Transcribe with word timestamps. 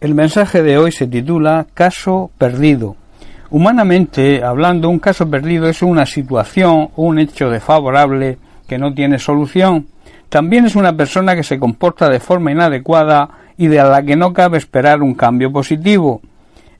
El 0.00 0.14
mensaje 0.14 0.62
de 0.62 0.78
hoy 0.78 0.92
se 0.92 1.08
titula 1.08 1.66
Caso 1.74 2.30
perdido. 2.38 2.94
Humanamente 3.50 4.44
hablando, 4.44 4.88
un 4.88 5.00
caso 5.00 5.28
perdido 5.28 5.68
es 5.68 5.82
una 5.82 6.06
situación 6.06 6.90
o 6.94 7.02
un 7.02 7.18
hecho 7.18 7.50
desfavorable 7.50 8.38
que 8.68 8.78
no 8.78 8.94
tiene 8.94 9.18
solución. 9.18 9.88
También 10.28 10.66
es 10.66 10.76
una 10.76 10.96
persona 10.96 11.34
que 11.34 11.42
se 11.42 11.58
comporta 11.58 12.08
de 12.08 12.20
forma 12.20 12.52
inadecuada 12.52 13.28
y 13.56 13.66
de 13.66 13.78
la 13.78 14.04
que 14.04 14.14
no 14.14 14.32
cabe 14.32 14.58
esperar 14.58 15.02
un 15.02 15.14
cambio 15.14 15.50
positivo. 15.50 16.22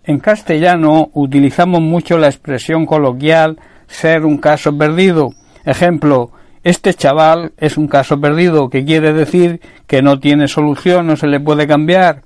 En 0.05 0.21
castellano 0.21 1.11
utilizamos 1.13 1.81
mucho 1.81 2.19
la 2.19 2.29
expresión 2.29 2.87
coloquial 2.87 3.59
ser 3.89 4.25
un 4.27 4.39
caso 4.39 4.79
perdido. 4.79 5.33
Ejemplo, 5.65 6.31
este 6.63 6.95
chaval 6.95 7.51
es 7.57 7.79
un 7.79 7.89
caso 7.89 8.21
perdido, 8.21 8.71
que 8.71 8.85
quiere 8.85 9.13
decir 9.13 9.61
que 9.89 10.03
no 10.03 10.21
tiene 10.21 10.47
solución, 10.47 11.09
no 11.09 11.17
se 11.17 11.27
le 11.27 11.41
puede 11.41 11.67
cambiar. 11.67 12.23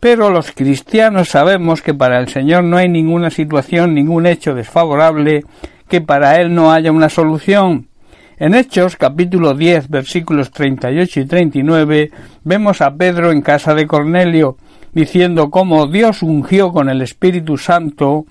Pero 0.00 0.30
los 0.30 0.52
cristianos 0.52 1.30
sabemos 1.30 1.82
que 1.82 1.92
para 1.92 2.20
el 2.20 2.28
Señor 2.28 2.62
no 2.64 2.76
hay 2.76 2.88
ninguna 2.88 3.30
situación, 3.30 3.94
ningún 3.94 4.26
hecho 4.26 4.54
desfavorable, 4.54 5.44
que 5.88 6.00
para 6.00 6.40
Él 6.40 6.54
no 6.54 6.70
haya 6.70 6.92
una 6.92 7.08
solución. 7.08 7.88
En 8.38 8.54
Hechos 8.54 8.94
capítulo 8.94 9.54
10 9.54 9.88
versículos 9.88 10.52
38 10.52 11.20
y 11.20 11.24
39 11.26 12.10
vemos 12.44 12.80
a 12.80 12.94
Pedro 12.94 13.32
en 13.32 13.42
casa 13.42 13.74
de 13.74 13.88
Cornelio 13.88 14.56
diciendo 14.92 15.50
cómo 15.50 15.88
Dios 15.88 16.22
ungió 16.22 16.70
con 16.70 16.88
el 16.88 17.02
Espíritu 17.02 17.56
Santo 17.56 18.26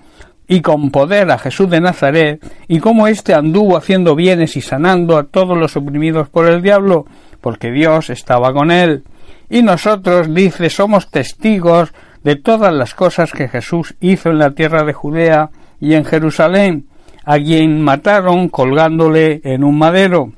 y 0.47 0.61
con 0.61 0.91
poder 0.91 1.29
a 1.29 1.37
Jesús 1.37 1.69
de 1.69 1.81
Nazaret 1.81 2.41
y 2.69 2.79
cómo 2.79 3.07
éste 3.07 3.33
anduvo 3.33 3.75
haciendo 3.75 4.15
bienes 4.15 4.55
y 4.55 4.61
sanando 4.61 5.17
a 5.17 5.23
todos 5.23 5.57
los 5.57 5.75
oprimidos 5.75 6.29
por 6.29 6.47
el 6.47 6.61
diablo 6.61 7.05
porque 7.41 7.71
Dios 7.71 8.09
estaba 8.09 8.53
con 8.53 8.71
él. 8.71 9.03
Y 9.49 9.61
nosotros, 9.61 10.33
dice, 10.33 10.69
somos 10.69 11.09
testigos 11.09 11.93
de 12.23 12.35
todas 12.35 12.73
las 12.73 12.93
cosas 12.93 13.31
que 13.31 13.47
Jesús 13.47 13.95
hizo 14.01 14.29
en 14.29 14.39
la 14.39 14.51
tierra 14.51 14.83
de 14.83 14.93
Judea 14.93 15.49
y 15.79 15.93
en 15.93 16.03
Jerusalén, 16.03 16.87
a 17.23 17.37
quien 17.37 17.81
mataron 17.81 18.49
colgándole 18.49 19.41
en 19.43 19.63
un 19.63 19.77
madero. 19.77 20.33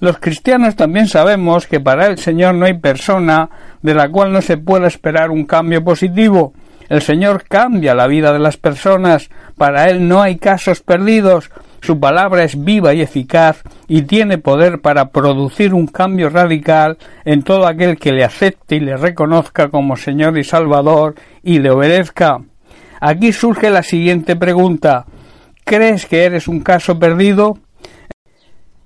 Los 0.00 0.18
cristianos 0.18 0.76
también 0.76 1.08
sabemos 1.08 1.66
que 1.66 1.78
para 1.78 2.06
el 2.06 2.18
Señor 2.18 2.54
no 2.54 2.64
hay 2.64 2.74
persona 2.74 3.50
de 3.82 3.94
la 3.94 4.08
cual 4.08 4.32
no 4.32 4.40
se 4.40 4.56
pueda 4.56 4.86
esperar 4.86 5.30
un 5.30 5.44
cambio 5.44 5.84
positivo. 5.84 6.54
El 6.88 7.02
Señor 7.02 7.44
cambia 7.44 7.94
la 7.94 8.06
vida 8.06 8.32
de 8.32 8.38
las 8.38 8.56
personas, 8.56 9.28
para 9.56 9.90
Él 9.90 10.08
no 10.08 10.22
hay 10.22 10.38
casos 10.38 10.80
perdidos, 10.80 11.50
su 11.80 11.98
palabra 11.98 12.44
es 12.44 12.62
viva 12.62 12.92
y 12.92 13.00
eficaz 13.00 13.62
y 13.88 14.02
tiene 14.02 14.38
poder 14.38 14.80
para 14.80 15.10
producir 15.10 15.72
un 15.72 15.86
cambio 15.86 16.28
radical 16.28 16.98
en 17.24 17.42
todo 17.42 17.66
aquel 17.66 17.96
que 17.96 18.12
le 18.12 18.24
acepte 18.24 18.76
y 18.76 18.80
le 18.80 18.96
reconozca 18.96 19.68
como 19.68 19.96
Señor 19.96 20.38
y 20.38 20.44
Salvador 20.44 21.14
y 21.42 21.58
le 21.58 21.70
obedezca. 21.70 22.38
Aquí 23.00 23.32
surge 23.32 23.70
la 23.70 23.82
siguiente 23.82 24.36
pregunta 24.36 25.06
¿Crees 25.64 26.04
que 26.06 26.24
eres 26.24 26.48
un 26.48 26.60
caso 26.60 26.98
perdido? 26.98 27.58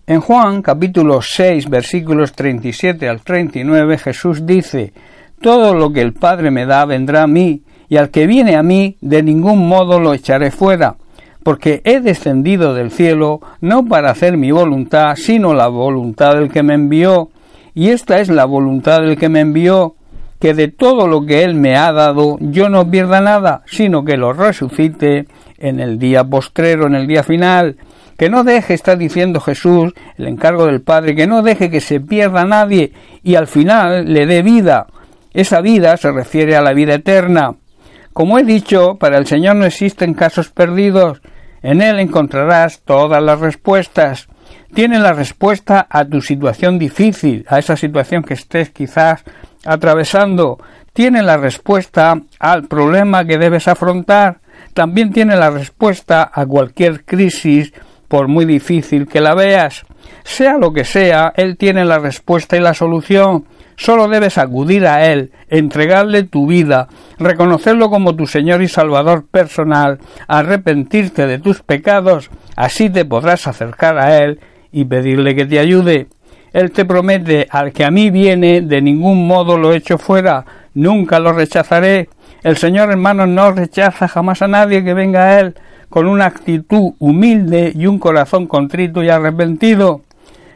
En 0.07 0.21
Juan 0.21 0.63
capítulo 0.63 1.21
6 1.21 1.69
versículos 1.69 2.33
37 2.33 3.09
al 3.09 3.23
39 3.23 3.99
Jesús 3.99 4.47
dice 4.47 4.93
Todo 5.41 5.75
lo 5.75 5.93
que 5.93 6.03
el 6.03 6.13
Padre 6.13 6.51
me 6.51 6.67
da 6.67 6.85
vendrá 6.85 7.23
a 7.23 7.27
mí, 7.27 7.63
y 7.89 7.97
al 7.97 8.11
que 8.11 8.27
viene 8.27 8.55
a 8.55 8.63
mí 8.63 8.99
de 9.01 9.23
ningún 9.23 9.67
modo 9.67 9.99
lo 9.99 10.15
echaré 10.15 10.51
fuera 10.51 10.97
porque 11.45 11.83
he 11.85 12.01
descendido 12.01 12.75
del 12.75 12.91
cielo 12.91 13.41
no 13.61 13.85
para 13.85 14.11
hacer 14.11 14.37
mi 14.37 14.51
voluntad, 14.51 15.15
sino 15.15 15.55
la 15.55 15.69
voluntad 15.69 16.35
del 16.35 16.51
que 16.51 16.65
me 16.65 16.75
envió. 16.75 17.31
Y 17.75 17.91
esta 17.91 18.19
es 18.21 18.29
la 18.29 18.47
voluntad 18.47 19.01
del 19.03 19.17
que 19.17 19.29
me 19.29 19.41
envió, 19.41 19.95
que 20.41 20.55
de 20.55 20.69
todo 20.69 21.07
lo 21.07 21.27
que 21.27 21.45
él 21.45 21.55
me 21.55 21.77
ha 21.77 21.93
dado 21.93 22.39
yo 22.41 22.69
no 22.69 22.91
pierda 22.91 23.21
nada, 23.21 23.63
sino 23.67 24.05
que 24.05 24.17
lo 24.17 24.33
resucite 24.33 25.27
en 25.59 25.81
el 25.81 25.99
día 25.99 26.25
postrero, 26.25 26.87
en 26.87 26.95
el 26.95 27.07
día 27.07 27.23
final. 27.23 27.77
Que 28.17 28.31
no 28.31 28.43
deje, 28.43 28.75
está 28.75 28.97
diciendo 28.97 29.41
Jesús, 29.41 29.93
el 30.17 30.29
encargo 30.29 30.67
del 30.67 30.81
Padre, 30.81 31.15
que 31.15 31.27
no 31.27 31.43
deje 31.43 31.71
que 31.71 31.81
se 31.81 32.01
pierda 32.01 32.45
nadie 32.45 32.93
y 33.23 33.35
al 33.35 33.49
final 33.49 34.13
le 34.13 34.25
dé 34.25 34.43
vida. 34.43 34.87
Esa 35.33 35.61
vida 35.61 35.97
se 35.97 36.11
refiere 36.11 36.57
a 36.57 36.63
la 36.63 36.73
vida 36.73 36.95
eterna. 36.95 37.57
Como 38.15 38.39
he 38.39 38.45
dicho, 38.45 38.95
para 38.95 39.19
el 39.19 39.27
Señor 39.27 39.57
no 39.57 39.67
existen 39.67 40.15
casos 40.15 40.49
perdidos, 40.51 41.21
en 41.65 41.81
él 41.81 41.99
encontrarás 41.99 42.83
todas 42.85 43.23
las 43.23 43.41
respuestas. 43.41 44.29
Tiene 44.75 44.99
la 44.99 45.15
respuesta 45.15 45.87
a 45.89 46.05
tu 46.05 46.21
situación 46.21 46.79
difícil, 46.79 47.47
a 47.49 47.59
esa 47.59 47.75
situación 47.75 48.23
que 48.23 48.35
estés 48.35 48.69
quizás 48.69 49.25
atravesando. 49.65 50.59
Tiene 50.93 51.23
la 51.23 51.39
respuesta 51.39 52.21
al 52.39 52.65
problema 52.65 53.25
que 53.25 53.39
debes 53.39 53.67
afrontar. 53.67 54.41
También 54.75 55.11
tiene 55.11 55.37
la 55.37 55.49
respuesta 55.51 56.31
a 56.33 56.45
cualquier 56.45 57.03
crisis, 57.05 57.73
por 58.09 58.29
muy 58.29 58.45
difícil 58.45 59.09
que 59.09 59.23
la 59.23 59.35
veas. 59.35 59.87
Sea 60.23 60.59
lo 60.59 60.71
que 60.71 60.85
sea, 60.85 61.33
Él 61.35 61.57
tiene 61.57 61.87
la 61.87 61.99
respuesta 61.99 62.59
y 62.59 62.61
la 62.61 62.75
solución. 62.75 63.47
Solo 63.77 64.09
debes 64.09 64.39
acudir 64.39 64.87
a 64.87 65.07
Él, 65.07 65.33
entregarle 65.49 66.23
tu 66.23 66.47
vida, 66.47 66.89
reconocerlo 67.19 67.91
como 67.91 68.15
tu 68.15 68.27
Señor 68.27 68.63
y 68.63 68.69
Salvador 68.69 69.27
personal, 69.27 69.99
arrepentirte 70.29 71.27
de 71.27 71.39
tus 71.39 71.63
pecados, 71.63 72.31
así 72.57 72.91
te 72.91 73.05
podrás 73.05 73.47
acercar 73.47 73.99
a 73.99 74.19
Él 74.19 74.41
y 74.73 74.85
pedirle 74.85 75.35
que 75.35 75.47
te 75.47 75.59
ayude. 75.59 76.09
Él 76.53 76.71
te 76.71 76.85
promete, 76.85 77.49
al 77.51 77.73
que 77.73 77.85
a 77.85 77.91
mí 77.91 78.11
viene, 78.11 78.61
de 78.61 78.81
ningún 78.81 79.27
modo 79.27 79.59
lo 79.59 79.73
echo 79.73 79.99
fuera, 79.99 80.45
nunca 80.75 81.19
lo 81.19 81.33
rechazaré. 81.33 82.09
El 82.45 82.57
Señor 82.57 82.91
hermano 82.91 83.27
no 83.27 83.51
rechaza 83.51 84.07
jamás 84.07 84.41
a 84.43 84.49
nadie 84.49 84.85
que 84.85 84.95
venga 84.95 85.25
a 85.25 85.41
Él 85.41 85.55
con 85.89 86.09
una 86.09 86.27
actitud 86.27 86.95
humilde 86.99 87.73
y 87.73 87.87
un 87.87 88.01
corazón 88.01 88.47
contrito 88.47 89.03
y 89.03 89.11
arrepentido. 89.11 90.03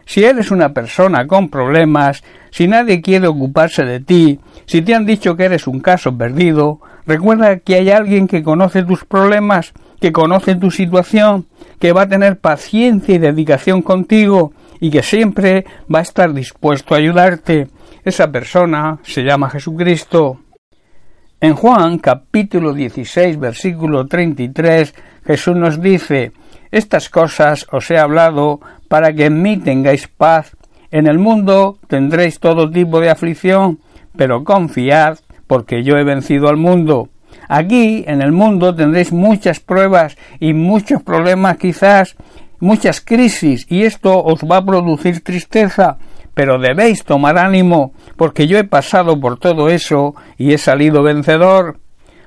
Si 0.09 0.25
eres 0.25 0.51
una 0.51 0.73
persona 0.73 1.27
con 1.27 1.51
problemas, 1.51 2.25
si 2.51 2.67
nadie 2.67 3.03
quiere 3.03 3.27
ocuparse 3.27 3.85
de 3.85 4.01
ti, 4.01 4.41
si 4.65 4.81
te 4.81 4.95
han 4.95 5.05
dicho 5.05 5.37
que 5.37 5.45
eres 5.45 5.67
un 5.67 5.81
caso 5.81 6.17
perdido, 6.17 6.81
recuerda 7.07 7.59
que 7.59 7.75
hay 7.75 7.91
alguien 7.91 8.27
que 8.27 8.43
conoce 8.43 8.83
tus 8.85 9.05
problemas, 9.05 9.75
que 10.01 10.11
conoce 10.11 10.55
tu 10.55 10.71
situación, 10.71 11.47
que 11.79 11.93
va 11.93 12.03
a 12.03 12.09
tener 12.09 12.39
paciencia 12.39 13.17
y 13.17 13.19
dedicación 13.19 13.83
contigo 13.83 14.55
y 14.81 14.89
que 14.91 15.03
siempre 15.03 15.67
va 15.95 15.99
a 15.99 16.09
estar 16.09 16.33
dispuesto 16.33 16.95
a 16.95 16.99
ayudarte. 16.99 17.69
Esa 18.03 18.33
persona 18.33 19.01
se 19.03 19.25
llama 19.25 19.51
Jesucristo. 19.51 20.41
En 21.39 21.55
Juan 21.55 21.99
capítulo 21.99 22.73
16 22.73 23.39
versículo 23.39 24.07
33 24.07 24.95
Jesús 25.27 25.55
nos 25.55 25.81
dice 25.81 26.33
Estas 26.71 27.11
cosas 27.11 27.67
os 27.71 27.91
he 27.91 27.99
hablado 27.99 28.61
para 28.89 29.13
que 29.13 29.27
en 29.27 29.43
mí 29.43 29.59
tengáis 29.59 30.09
paz. 30.09 30.57
En 30.91 31.07
el 31.07 31.19
mundo 31.19 31.79
tendréis 31.87 32.41
todo 32.41 32.71
tipo 32.71 33.01
de 33.01 33.11
aflicción, 33.11 33.79
pero 34.17 34.45
confiad, 34.45 35.19
porque 35.47 35.85
yo 35.85 35.97
he 35.97 36.05
vencido 36.05 36.49
al 36.49 36.57
mundo. 36.57 37.09
Aquí, 37.49 38.05
en 38.07 38.21
el 38.21 38.33
mundo, 38.33 38.75
tendréis 38.75 39.13
muchas 39.13 39.61
pruebas 39.61 40.17
y 40.41 40.53
muchos 40.53 41.03
problemas 41.03 41.57
quizás, 41.57 42.17
muchas 42.61 43.01
crisis, 43.01 43.67
y 43.69 43.85
esto 43.85 44.23
os 44.23 44.41
va 44.41 44.59
a 44.59 44.65
producir 44.65 45.23
tristeza, 45.23 45.99
pero 46.35 46.59
debéis 46.59 47.05
tomar 47.05 47.39
ánimo, 47.39 47.93
porque 48.17 48.47
yo 48.47 48.59
he 48.59 48.65
pasado 48.65 49.19
por 49.19 49.39
todo 49.39 49.71
eso 49.71 50.15
y 50.37 50.53
he 50.53 50.59
salido 50.59 51.03
vencedor. 51.03 51.79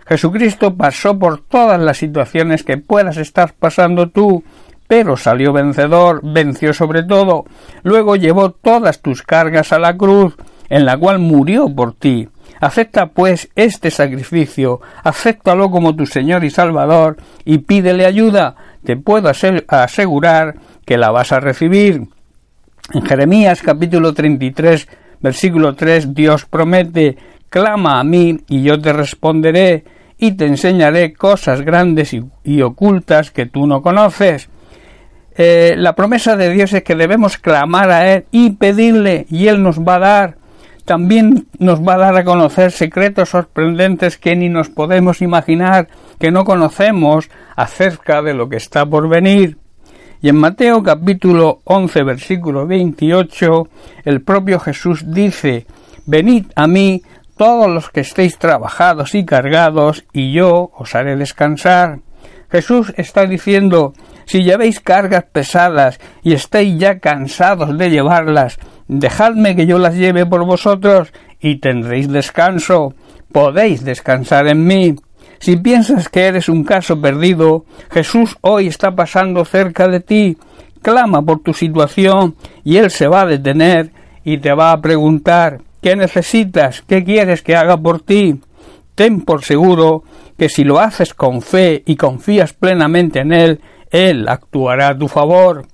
Jesucristo 0.05 0.75
pasó 0.75 1.17
por 1.17 1.41
todas 1.41 1.79
las 1.79 1.97
situaciones 1.97 2.63
que 2.63 2.77
puedas 2.77 3.17
estar 3.17 3.53
pasando 3.53 4.09
tú, 4.09 4.43
pero 4.91 5.15
salió 5.15 5.53
vencedor, 5.53 6.19
venció 6.21 6.73
sobre 6.73 7.03
todo, 7.03 7.45
luego 7.81 8.17
llevó 8.17 8.51
todas 8.51 9.01
tus 9.01 9.21
cargas 9.21 9.71
a 9.71 9.79
la 9.79 9.95
cruz, 9.95 10.35
en 10.67 10.83
la 10.83 10.97
cual 10.97 11.19
murió 11.19 11.73
por 11.73 11.93
ti. 11.93 12.27
Acepta 12.59 13.05
pues 13.05 13.49
este 13.55 13.89
sacrificio, 13.89 14.81
acéptalo 15.01 15.71
como 15.71 15.95
tu 15.95 16.05
Señor 16.05 16.43
y 16.43 16.49
Salvador, 16.49 17.15
y 17.45 17.59
pídele 17.59 18.05
ayuda, 18.05 18.57
te 18.83 18.97
puedo 18.97 19.31
asegurar 19.69 20.55
que 20.85 20.97
la 20.97 21.09
vas 21.09 21.31
a 21.31 21.39
recibir. 21.39 22.01
En 22.93 23.05
Jeremías 23.05 23.61
capítulo 23.61 24.13
33 24.13 24.89
versículo 25.21 25.73
3 25.73 26.13
Dios 26.13 26.43
promete, 26.43 27.17
clama 27.49 28.01
a 28.01 28.03
mí 28.03 28.41
y 28.49 28.63
yo 28.63 28.77
te 28.81 28.91
responderé 28.91 29.85
y 30.17 30.33
te 30.33 30.47
enseñaré 30.47 31.13
cosas 31.13 31.61
grandes 31.61 32.13
y, 32.43 32.61
ocultas 32.61 33.31
que 33.31 33.45
tú 33.45 33.67
no 33.67 33.81
conoces. 33.81 34.49
Eh, 35.35 35.75
la 35.77 35.93
promesa 35.95 36.35
de 36.35 36.49
Dios 36.49 36.73
es 36.73 36.83
que 36.83 36.95
debemos 36.95 37.37
clamar 37.37 37.89
a 37.89 38.13
Él 38.13 38.25
y 38.31 38.51
pedirle 38.51 39.25
y 39.29 39.47
Él 39.47 39.63
nos 39.63 39.79
va 39.79 39.95
a 39.95 39.99
dar. 39.99 40.35
También 40.85 41.47
nos 41.59 41.81
va 41.81 41.93
a 41.93 41.99
dar 41.99 42.17
a 42.17 42.23
conocer 42.23 42.71
secretos 42.71 43.29
sorprendentes 43.29 44.17
que 44.17 44.35
ni 44.35 44.49
nos 44.49 44.69
podemos 44.69 45.21
imaginar, 45.21 45.87
que 46.19 46.31
no 46.31 46.43
conocemos 46.43 47.29
acerca 47.55 48.21
de 48.21 48.33
lo 48.33 48.49
que 48.49 48.57
está 48.57 48.85
por 48.85 49.07
venir. 49.07 49.57
Y 50.21 50.29
en 50.29 50.37
Mateo 50.37 50.83
capítulo 50.83 51.61
11 51.63 52.03
versículo 52.03 52.67
28 52.67 53.67
el 54.05 54.21
propio 54.21 54.59
Jesús 54.59 55.03
dice 55.07 55.65
Venid 56.05 56.47
a 56.55 56.67
mí 56.67 57.01
todos 57.37 57.69
los 57.69 57.89
que 57.89 58.01
estéis 58.01 58.37
trabajados 58.37 59.15
y 59.15 59.25
cargados, 59.25 60.05
y 60.13 60.31
yo 60.31 60.71
os 60.77 60.93
haré 60.93 61.15
descansar. 61.15 61.99
Jesús 62.51 62.93
está 62.97 63.25
diciendo 63.25 63.93
si 64.31 64.43
llevéis 64.43 64.79
cargas 64.79 65.25
pesadas 65.29 65.99
y 66.23 66.31
estáis 66.31 66.79
ya 66.79 66.99
cansados 66.99 67.77
de 67.77 67.89
llevarlas, 67.89 68.59
dejadme 68.87 69.57
que 69.57 69.65
yo 69.65 69.77
las 69.77 69.95
lleve 69.95 70.25
por 70.25 70.45
vosotros 70.45 71.11
y 71.41 71.57
tendréis 71.57 72.07
descanso. 72.07 72.93
Podéis 73.33 73.83
descansar 73.83 74.47
en 74.47 74.65
mí. 74.65 74.95
Si 75.39 75.57
piensas 75.57 76.07
que 76.07 76.27
eres 76.27 76.47
un 76.47 76.63
caso 76.63 77.01
perdido, 77.01 77.65
Jesús 77.91 78.37
hoy 78.39 78.67
está 78.67 78.95
pasando 78.95 79.43
cerca 79.43 79.89
de 79.89 79.99
ti. 79.99 80.37
Clama 80.81 81.21
por 81.21 81.41
tu 81.41 81.53
situación 81.53 82.35
y 82.63 82.77
Él 82.77 82.89
se 82.89 83.09
va 83.09 83.23
a 83.23 83.25
detener 83.25 83.91
y 84.23 84.37
te 84.37 84.53
va 84.53 84.71
a 84.71 84.79
preguntar 84.79 85.59
¿Qué 85.81 85.97
necesitas? 85.97 86.83
¿Qué 86.83 87.03
quieres 87.03 87.41
que 87.41 87.57
haga 87.57 87.75
por 87.75 87.99
ti? 88.01 88.39
Ten 88.95 89.21
por 89.21 89.43
seguro 89.43 90.03
que 90.41 90.49
si 90.49 90.63
lo 90.63 90.79
haces 90.79 91.13
con 91.13 91.43
fe 91.43 91.83
y 91.85 91.95
confías 91.95 92.53
plenamente 92.53 93.19
en 93.19 93.31
Él, 93.31 93.61
Él 93.91 94.27
actuará 94.27 94.87
a 94.87 94.97
tu 94.97 95.07
favor. 95.07 95.67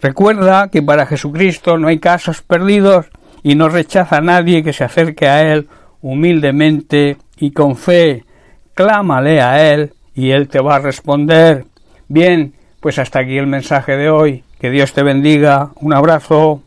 Recuerda 0.00 0.68
que 0.68 0.82
para 0.82 1.04
Jesucristo 1.04 1.78
no 1.78 1.88
hay 1.88 1.98
casos 1.98 2.40
perdidos 2.40 3.06
y 3.42 3.56
no 3.56 3.68
rechaza 3.68 4.18
a 4.18 4.20
nadie 4.20 4.62
que 4.62 4.72
se 4.72 4.84
acerque 4.84 5.26
a 5.26 5.52
Él 5.52 5.66
humildemente 6.00 7.16
y 7.38 7.50
con 7.50 7.74
fe. 7.74 8.24
Clámale 8.72 9.40
a 9.42 9.68
Él 9.72 9.92
y 10.14 10.30
Él 10.30 10.46
te 10.46 10.60
va 10.60 10.76
a 10.76 10.78
responder. 10.78 11.64
Bien, 12.06 12.54
pues 12.78 13.00
hasta 13.00 13.18
aquí 13.18 13.36
el 13.36 13.48
mensaje 13.48 13.96
de 13.96 14.10
hoy. 14.10 14.44
Que 14.60 14.70
Dios 14.70 14.92
te 14.92 15.02
bendiga. 15.02 15.70
Un 15.80 15.92
abrazo. 15.92 16.62